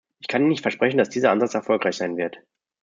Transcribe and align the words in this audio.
Ich 0.19 0.27
kann 0.27 0.41
Ihnen 0.41 0.49
nicht 0.49 0.63
versprechen, 0.63 0.97
dass 0.97 1.11
dieser 1.11 1.29
Ansatz 1.29 1.53
erfolgreich 1.53 1.97
sein 1.97 2.17
wird. 2.17 2.39